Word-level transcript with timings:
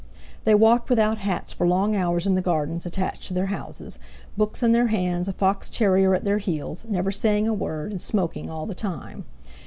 They 0.45 0.55
walked 0.55 0.89
without 0.89 1.19
hats 1.19 1.53
for 1.53 1.67
long 1.67 1.95
hours 1.95 2.25
in 2.25 2.33
the 2.33 2.41
Gardens 2.41 2.87
attached 2.87 3.27
to 3.27 3.35
their 3.35 3.45
house, 3.53 3.99
books 4.35 4.63
in 4.63 4.71
their 4.71 4.87
hands, 4.87 5.27
a 5.27 5.33
fox 5.33 5.69
terrier 5.69 6.15
at 6.15 6.23
their 6.25 6.39
heels, 6.39 6.85
never 6.89 7.11
saying 7.11 7.47
a 7.47 7.53
word, 7.53 7.91
and 7.91 8.01
smoking 8.01 8.49
all 8.49 8.65
the 8.65 8.73
time. 8.73 9.25